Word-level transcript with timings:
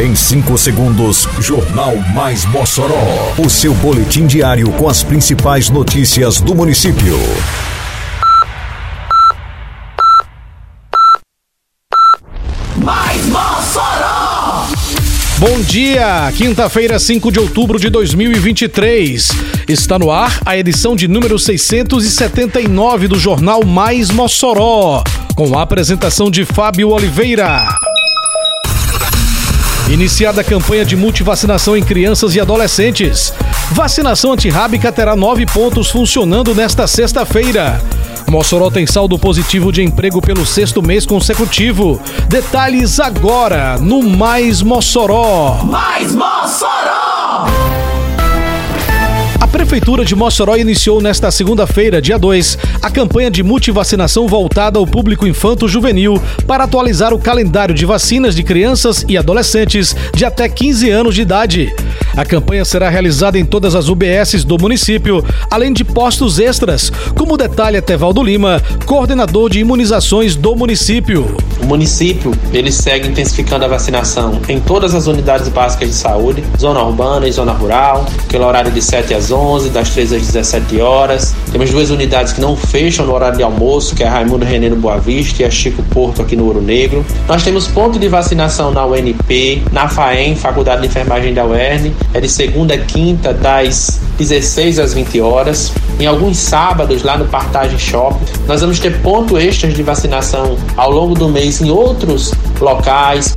Em 0.00 0.14
5 0.14 0.56
segundos, 0.56 1.28
Jornal 1.40 1.94
Mais 2.14 2.46
Mossoró. 2.46 3.34
O 3.36 3.50
seu 3.50 3.74
boletim 3.74 4.26
diário 4.26 4.72
com 4.72 4.88
as 4.88 5.02
principais 5.02 5.68
notícias 5.68 6.40
do 6.40 6.54
município. 6.54 7.18
Mais 12.78 13.26
Mossoró! 13.26 14.68
Bom 15.36 15.60
dia, 15.60 16.32
quinta-feira, 16.34 16.98
5 16.98 17.30
de 17.30 17.38
outubro 17.38 17.78
de 17.78 17.90
2023. 17.90 19.28
Está 19.68 19.98
no 19.98 20.10
ar 20.10 20.40
a 20.46 20.56
edição 20.56 20.96
de 20.96 21.06
número 21.06 21.38
679 21.38 23.06
do 23.06 23.18
Jornal 23.18 23.66
Mais 23.66 24.10
Mossoró, 24.10 25.04
com 25.36 25.58
a 25.58 25.60
apresentação 25.60 26.30
de 26.30 26.46
Fábio 26.46 26.88
Oliveira. 26.88 27.68
Iniciada 29.90 30.40
a 30.40 30.44
campanha 30.44 30.84
de 30.84 30.94
multivacinação 30.94 31.76
em 31.76 31.82
crianças 31.82 32.36
e 32.36 32.40
adolescentes. 32.40 33.34
Vacinação 33.72 34.32
antirrábica 34.32 34.92
terá 34.92 35.16
nove 35.16 35.44
pontos 35.44 35.90
funcionando 35.90 36.54
nesta 36.54 36.86
sexta-feira. 36.86 37.82
Mossoró 38.28 38.70
tem 38.70 38.86
saldo 38.86 39.18
positivo 39.18 39.72
de 39.72 39.82
emprego 39.82 40.22
pelo 40.22 40.46
sexto 40.46 40.80
mês 40.80 41.04
consecutivo. 41.04 42.00
Detalhes 42.28 43.00
agora 43.00 43.78
no 43.78 44.00
Mais 44.00 44.62
Mossoró. 44.62 45.58
Mais 45.64 46.14
Mossoró! 46.14 47.46
A 49.70 49.72
Prefeitura 49.72 50.04
de 50.04 50.16
Mossoró 50.16 50.56
iniciou 50.56 51.00
nesta 51.00 51.30
segunda-feira, 51.30 52.02
dia 52.02 52.18
2, 52.18 52.58
a 52.82 52.90
campanha 52.90 53.30
de 53.30 53.40
multivacinação 53.40 54.26
voltada 54.26 54.80
ao 54.80 54.84
público 54.84 55.28
infanto-juvenil 55.28 56.20
para 56.44 56.64
atualizar 56.64 57.14
o 57.14 57.20
calendário 57.20 57.72
de 57.72 57.86
vacinas 57.86 58.34
de 58.34 58.42
crianças 58.42 59.04
e 59.08 59.16
adolescentes 59.16 59.94
de 60.12 60.24
até 60.24 60.48
15 60.48 60.90
anos 60.90 61.14
de 61.14 61.22
idade. 61.22 61.72
A 62.16 62.24
campanha 62.24 62.64
será 62.64 62.88
realizada 62.88 63.38
em 63.38 63.44
todas 63.44 63.76
as 63.76 63.88
UBSs 63.88 64.44
do 64.44 64.58
município, 64.58 65.24
além 65.48 65.72
de 65.72 65.84
postos 65.84 66.40
extras, 66.40 66.90
como 67.16 67.36
detalha 67.36 67.80
Tevaldo 67.80 68.24
Lima, 68.24 68.60
coordenador 68.84 69.48
de 69.48 69.60
imunizações 69.60 70.34
do 70.34 70.56
município. 70.56 71.36
O 71.62 71.66
município 71.66 72.32
ele 72.52 72.72
segue 72.72 73.06
intensificando 73.06 73.64
a 73.64 73.68
vacinação 73.68 74.40
em 74.48 74.58
todas 74.58 74.96
as 74.96 75.06
unidades 75.06 75.48
básicas 75.48 75.88
de 75.88 75.94
saúde, 75.94 76.42
zona 76.58 76.82
urbana 76.82 77.28
e 77.28 77.32
zona 77.32 77.52
rural, 77.52 78.04
aquele 78.26 78.42
horário 78.42 78.72
de 78.72 78.82
7 78.82 79.14
às 79.14 79.30
11, 79.30 79.59
das 79.68 79.90
13 79.90 80.16
às 80.16 80.22
17 80.22 80.80
horas. 80.80 81.34
Temos 81.52 81.70
duas 81.70 81.90
unidades 81.90 82.32
que 82.32 82.40
não 82.40 82.56
fecham 82.56 83.04
no 83.06 83.12
horário 83.12 83.36
de 83.36 83.42
almoço, 83.42 83.94
que 83.94 84.02
é 84.02 84.06
Raimundo 84.06 84.44
René 84.44 84.68
no 84.68 84.76
Boa 84.76 84.98
Vista 84.98 85.42
e 85.42 85.44
a 85.44 85.50
Chico 85.50 85.82
Porto 85.82 86.22
aqui 86.22 86.36
no 86.36 86.46
Ouro 86.46 86.62
Negro. 86.62 87.04
Nós 87.28 87.42
temos 87.42 87.66
ponto 87.66 87.98
de 87.98 88.08
vacinação 88.08 88.70
na 88.70 88.86
UNP, 88.86 89.62
na 89.72 89.88
FAEM, 89.88 90.36
Faculdade 90.36 90.82
de 90.82 90.86
Enfermagem 90.86 91.34
da 91.34 91.44
UERN, 91.44 91.92
é 92.14 92.20
de 92.20 92.28
segunda 92.28 92.74
a 92.74 92.78
quinta, 92.78 93.32
das 93.34 94.00
16 94.18 94.78
às 94.78 94.94
20 94.94 95.20
horas. 95.20 95.72
Em 95.98 96.06
alguns 96.06 96.38
sábados, 96.38 97.02
lá 97.02 97.18
no 97.18 97.26
Partage 97.26 97.78
Shopping, 97.78 98.24
nós 98.46 98.60
vamos 98.60 98.78
ter 98.78 99.00
ponto 99.00 99.36
extras 99.38 99.74
de 99.74 99.82
vacinação 99.82 100.56
ao 100.76 100.90
longo 100.90 101.14
do 101.14 101.28
mês 101.28 101.60
em 101.60 101.70
outros 101.70 102.32
locais. 102.60 103.36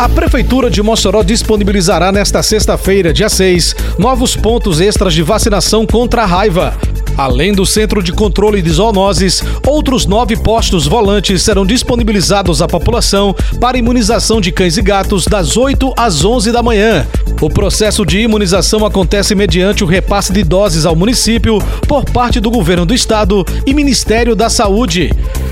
A 0.00 0.08
Prefeitura 0.08 0.70
de 0.70 0.82
Mossoró 0.82 1.22
disponibilizará 1.22 2.10
nesta 2.10 2.42
sexta-feira, 2.42 3.12
dia 3.12 3.28
6, 3.28 3.76
novos 3.98 4.34
pontos 4.34 4.80
extras 4.80 5.12
de 5.12 5.22
vacinação 5.22 5.84
contra 5.84 6.22
a 6.22 6.26
raiva. 6.26 6.74
Além 7.18 7.52
do 7.52 7.66
Centro 7.66 8.02
de 8.02 8.10
Controle 8.10 8.62
de 8.62 8.70
Zoonoses, 8.70 9.42
outros 9.66 10.06
nove 10.06 10.38
postos 10.38 10.86
volantes 10.86 11.42
serão 11.42 11.66
disponibilizados 11.66 12.62
à 12.62 12.66
população 12.66 13.36
para 13.60 13.76
imunização 13.76 14.40
de 14.40 14.50
cães 14.50 14.78
e 14.78 14.80
gatos 14.80 15.26
das 15.26 15.58
8 15.58 15.92
às 15.94 16.24
11 16.24 16.50
da 16.50 16.62
manhã. 16.62 17.06
O 17.38 17.50
processo 17.50 18.06
de 18.06 18.20
imunização 18.20 18.86
acontece 18.86 19.34
mediante 19.34 19.84
o 19.84 19.86
repasse 19.86 20.32
de 20.32 20.42
doses 20.42 20.86
ao 20.86 20.96
município 20.96 21.58
por 21.86 22.06
parte 22.06 22.40
do 22.40 22.50
Governo 22.50 22.86
do 22.86 22.94
Estado 22.94 23.44
e 23.66 23.74
Ministério 23.74 24.34
da 24.34 24.48
Saúde. 24.48 25.10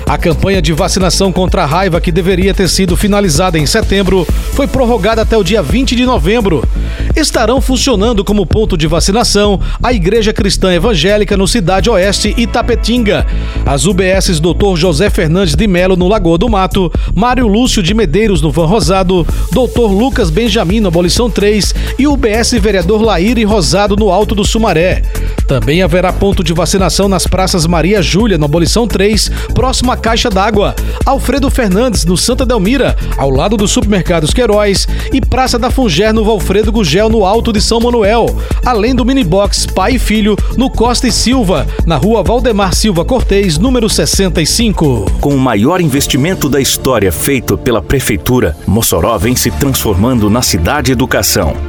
A 0.09 0.17
campanha 0.17 0.59
de 0.59 0.73
vacinação 0.73 1.31
contra 1.31 1.61
a 1.61 1.65
raiva, 1.67 2.01
que 2.01 2.11
deveria 2.11 2.51
ter 2.51 2.67
sido 2.67 2.97
finalizada 2.97 3.59
em 3.59 3.67
setembro, 3.67 4.25
foi 4.53 4.65
prorrogada 4.65 5.21
até 5.21 5.37
o 5.37 5.43
dia 5.43 5.61
20 5.61 5.95
de 5.95 6.03
novembro. 6.03 6.67
Estarão 7.15 7.61
funcionando 7.61 8.23
como 8.23 8.43
ponto 8.43 8.75
de 8.75 8.87
vacinação 8.87 9.61
a 9.83 9.93
Igreja 9.93 10.33
Cristã 10.33 10.73
Evangélica 10.73 11.37
no 11.37 11.47
Cidade 11.47 11.91
Oeste 11.91 12.33
Itapetinga, 12.35 13.23
as 13.63 13.85
UBSs 13.85 14.39
Dr. 14.39 14.75
José 14.77 15.11
Fernandes 15.11 15.53
de 15.53 15.67
Melo 15.67 15.95
no 15.95 16.07
Lagoa 16.07 16.39
do 16.39 16.49
Mato, 16.49 16.91
Mário 17.13 17.47
Lúcio 17.47 17.83
de 17.83 17.93
Medeiros 17.93 18.41
no 18.41 18.51
Van 18.51 18.65
Rosado, 18.65 19.27
Dr. 19.51 19.91
Lucas 19.91 20.31
Benjamin 20.31 20.79
no 20.79 20.87
Abolição 20.87 21.29
3 21.29 21.75
e 21.99 22.07
UBS 22.07 22.53
Vereador 22.53 22.99
Laíre 23.03 23.43
Rosado 23.43 23.95
no 23.95 24.09
Alto 24.09 24.33
do 24.33 24.43
Sumaré. 24.43 25.03
Também 25.49 25.81
haverá 25.81 26.13
ponto 26.13 26.43
de 26.43 26.53
vacinação 26.53 27.09
nas 27.09 27.25
praças 27.25 27.65
Maria 27.65 28.03
Júlia 28.03 28.37
no 28.37 28.45
Abolição 28.45 28.87
3, 28.87 29.31
próximo 29.55 29.91
à 29.91 29.97
Caixa 29.97 30.29
d'Água, 30.29 30.75
Alfredo 31.03 31.49
Fernandes 31.49 32.05
no 32.05 32.15
Santa 32.15 32.45
Delmira, 32.45 32.95
ao 33.17 33.31
lado 33.31 33.57
dos 33.57 33.71
supermercados 33.71 34.31
Queiroz 34.31 34.87
e 35.11 35.19
Praça 35.19 35.57
da 35.57 35.71
Funger 35.71 36.13
no 36.13 36.23
Valfredo 36.23 36.71
Gugel 36.71 37.09
no 37.09 37.25
Alto 37.25 37.51
de 37.51 37.59
São 37.59 37.79
Manuel, 37.79 38.27
além 38.63 38.93
do 38.93 39.03
minibox 39.03 39.65
Pai 39.65 39.95
e 39.95 39.99
Filho 39.99 40.37
no 40.55 40.69
Costa 40.69 41.07
e 41.07 41.11
Silva, 41.11 41.65
na 41.83 41.97
rua 41.97 42.21
Valdemar 42.21 42.75
Silva 42.75 43.03
Cortez, 43.03 43.57
número 43.57 43.89
65. 43.89 45.07
Com 45.19 45.33
o 45.33 45.39
maior 45.39 45.81
investimento 45.81 46.47
da 46.47 46.61
história 46.61 47.11
feito 47.11 47.57
pela 47.57 47.81
Prefeitura, 47.81 48.55
Mossoró 48.67 49.17
vem 49.17 49.35
se 49.35 49.49
transformando 49.49 50.29
na 50.29 50.43
cidade 50.43 50.91
educação. 50.91 51.68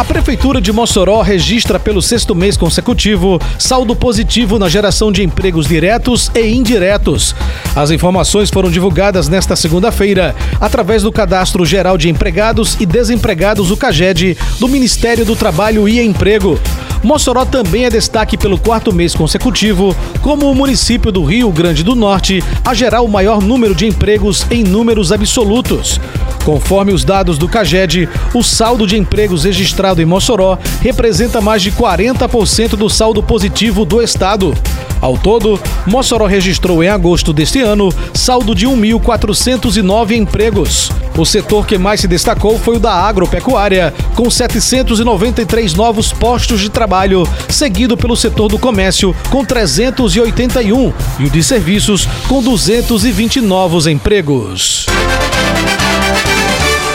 A 0.00 0.04
Prefeitura 0.04 0.62
de 0.62 0.72
Mossoró 0.72 1.20
registra 1.20 1.78
pelo 1.78 2.00
sexto 2.00 2.34
mês 2.34 2.56
consecutivo 2.56 3.38
saldo 3.58 3.94
positivo 3.94 4.58
na 4.58 4.66
geração 4.66 5.12
de 5.12 5.22
empregos 5.22 5.66
diretos 5.66 6.30
e 6.34 6.40
indiretos. 6.54 7.36
As 7.76 7.90
informações 7.90 8.48
foram 8.48 8.70
divulgadas 8.70 9.28
nesta 9.28 9.54
segunda-feira 9.54 10.34
através 10.58 11.02
do 11.02 11.12
Cadastro 11.12 11.66
Geral 11.66 11.98
de 11.98 12.08
Empregados 12.08 12.78
e 12.80 12.86
Desempregados, 12.86 13.70
o 13.70 13.76
CAGED, 13.76 14.38
do 14.58 14.68
Ministério 14.68 15.26
do 15.26 15.36
Trabalho 15.36 15.86
e 15.86 16.00
Emprego. 16.00 16.58
Mossoró 17.02 17.44
também 17.44 17.84
é 17.84 17.90
destaque 17.90 18.38
pelo 18.38 18.58
quarto 18.58 18.94
mês 18.94 19.14
consecutivo 19.14 19.94
como 20.22 20.50
o 20.50 20.54
município 20.54 21.12
do 21.12 21.24
Rio 21.24 21.50
Grande 21.50 21.84
do 21.84 21.94
Norte 21.94 22.42
a 22.64 22.72
gerar 22.72 23.02
o 23.02 23.08
maior 23.08 23.42
número 23.42 23.74
de 23.74 23.86
empregos 23.86 24.46
em 24.50 24.64
números 24.64 25.12
absolutos. 25.12 26.00
Conforme 26.44 26.92
os 26.92 27.04
dados 27.04 27.38
do 27.38 27.48
CAGED, 27.48 28.08
o 28.34 28.42
saldo 28.42 28.86
de 28.86 28.96
empregos 28.96 29.44
registrado 29.44 30.00
em 30.00 30.06
Mossoró 30.06 30.58
representa 30.80 31.40
mais 31.40 31.62
de 31.62 31.70
40% 31.70 32.70
do 32.70 32.88
saldo 32.88 33.22
positivo 33.22 33.84
do 33.84 34.00
estado. 34.02 34.54
Ao 35.00 35.16
todo, 35.16 35.58
Mossoró 35.86 36.26
registrou 36.26 36.84
em 36.84 36.88
agosto 36.88 37.32
deste 37.32 37.60
ano 37.60 37.92
saldo 38.12 38.54
de 38.54 38.66
1.409 38.66 40.12
empregos. 40.12 40.90
O 41.16 41.24
setor 41.24 41.66
que 41.66 41.78
mais 41.78 42.00
se 42.00 42.08
destacou 42.08 42.58
foi 42.58 42.76
o 42.76 42.80
da 42.80 42.92
agropecuária, 42.92 43.94
com 44.14 44.30
793 44.30 45.74
novos 45.74 46.12
postos 46.12 46.60
de 46.60 46.68
trabalho, 46.68 47.26
seguido 47.48 47.96
pelo 47.96 48.16
setor 48.16 48.48
do 48.48 48.58
comércio, 48.58 49.14
com 49.30 49.44
381, 49.44 50.92
e 51.18 51.24
o 51.24 51.30
de 51.30 51.42
serviços, 51.42 52.06
com 52.28 52.42
220 52.42 53.40
novos 53.40 53.86
empregos. 53.86 54.86